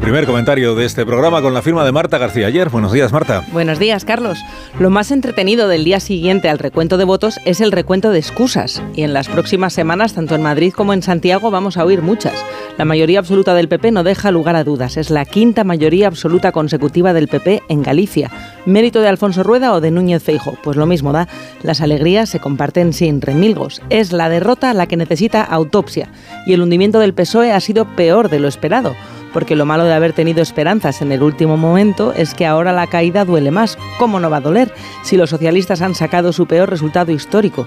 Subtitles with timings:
[0.00, 2.70] primer comentario de este programa con la firma de Marta García ayer.
[2.70, 3.44] Buenos días, Marta.
[3.52, 4.38] Buenos días, Carlos.
[4.78, 8.82] Lo más entretenido del día siguiente al recuento de votos es el recuento de excusas.
[8.94, 12.34] Y en las próximas semanas, tanto en Madrid como en Santiago, vamos a oír muchas.
[12.78, 14.96] La mayoría absoluta del PP no deja lugar a dudas.
[14.96, 18.30] Es la quinta mayoría absoluta consecutiva del PP en Galicia.
[18.64, 20.56] ¿Mérito de Alfonso Rueda o de Núñez Feijo?
[20.62, 21.28] Pues lo mismo da.
[21.62, 23.82] Las alegrías se comparten sin remilgos.
[23.90, 26.08] Es la derrota la que necesita autopsia.
[26.46, 28.94] Y el hundimiento del PSOE ha sido peor de lo esperado
[29.32, 32.86] porque lo malo de haber tenido esperanzas en el último momento es que ahora la
[32.86, 33.78] caída duele más.
[33.98, 34.72] ¿Cómo no va a doler
[35.02, 37.66] si los socialistas han sacado su peor resultado histórico?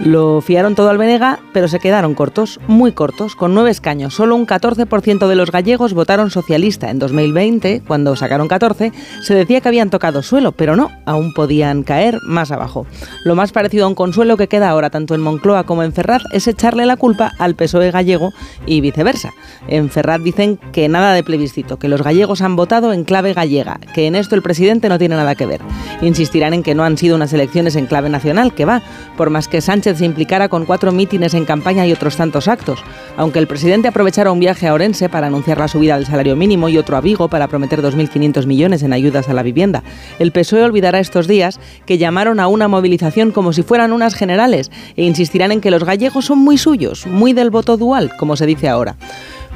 [0.00, 4.14] Lo fiaron todo al Venega, pero se quedaron cortos, muy cortos, con nueve escaños.
[4.14, 6.90] Solo un 14% de los gallegos votaron socialista.
[6.90, 8.92] En 2020, cuando sacaron 14,
[9.22, 12.86] se decía que habían tocado suelo, pero no, aún podían caer más abajo.
[13.24, 16.22] Lo más parecido a un consuelo que queda ahora tanto en Moncloa como en Ferraz
[16.32, 18.32] es echarle la culpa al PSOE gallego
[18.66, 19.30] y viceversa.
[19.68, 23.80] En Ferraz dicen que nada de plebiscito, que los gallegos han votado en clave gallega,
[23.94, 25.60] que en esto el presidente no tiene nada que ver.
[26.00, 28.82] Insistirán en que no han sido unas elecciones en clave nacional, que va,
[29.16, 32.78] por más que Sánchez se implicara con cuatro mítines en campaña y otros tantos actos.
[33.16, 36.68] Aunque el presidente aprovechara un viaje a Orense para anunciar la subida del salario mínimo
[36.68, 39.82] y otro a Vigo para prometer 2.500 millones en ayudas a la vivienda,
[40.20, 44.70] el PSOE olvidará estos días que llamaron a una movilización como si fueran unas generales
[44.96, 48.46] e insistirán en que los gallegos son muy suyos, muy del voto dual, como se
[48.46, 48.96] dice ahora.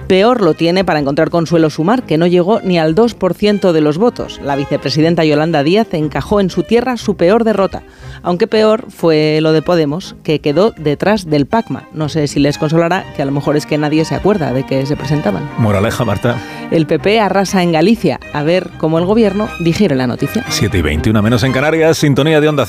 [0.07, 3.99] Peor lo tiene para encontrar consuelo Sumar, que no llegó ni al 2% de los
[3.99, 4.41] votos.
[4.41, 7.83] La vicepresidenta Yolanda Díaz encajó en su tierra su peor derrota,
[8.23, 11.89] aunque peor fue lo de Podemos, que quedó detrás del PACMA.
[11.93, 14.65] No sé si les consolará, que a lo mejor es que nadie se acuerda de
[14.65, 15.51] que se presentaban.
[15.59, 16.41] Moraleja, Marta.
[16.71, 20.45] El PP arrasa en Galicia, a ver cómo el gobierno digiere la noticia.
[20.49, 22.65] 7 y 21 menos en Canarias, sintonía de onda